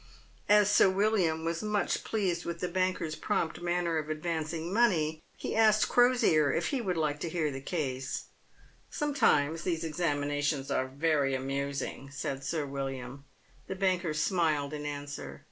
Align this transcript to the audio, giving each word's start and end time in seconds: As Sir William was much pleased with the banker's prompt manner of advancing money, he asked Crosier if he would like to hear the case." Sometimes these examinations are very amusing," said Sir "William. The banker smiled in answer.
As 0.49 0.71
Sir 0.71 0.89
William 0.89 1.45
was 1.45 1.61
much 1.61 2.03
pleased 2.03 2.43
with 2.43 2.59
the 2.59 2.67
banker's 2.67 3.13
prompt 3.15 3.61
manner 3.61 3.99
of 3.99 4.09
advancing 4.09 4.73
money, 4.73 5.21
he 5.37 5.55
asked 5.55 5.89
Crosier 5.89 6.51
if 6.51 6.69
he 6.69 6.81
would 6.81 6.97
like 6.97 7.19
to 7.19 7.29
hear 7.29 7.51
the 7.51 7.61
case." 7.61 8.23
Sometimes 8.89 9.61
these 9.61 9.83
examinations 9.83 10.71
are 10.71 10.87
very 10.87 11.35
amusing," 11.35 12.09
said 12.09 12.43
Sir 12.43 12.65
"William. 12.65 13.25
The 13.67 13.75
banker 13.75 14.15
smiled 14.15 14.73
in 14.73 14.87
answer. 14.87 15.39